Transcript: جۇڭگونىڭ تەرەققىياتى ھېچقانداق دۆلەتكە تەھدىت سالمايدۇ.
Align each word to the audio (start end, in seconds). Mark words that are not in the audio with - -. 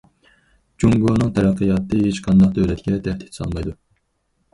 جۇڭگونىڭ 0.83 1.29
تەرەققىياتى 1.35 1.99
ھېچقانداق 2.05 2.55
دۆلەتكە 2.57 2.95
تەھدىت 3.09 3.39
سالمايدۇ. 3.41 3.75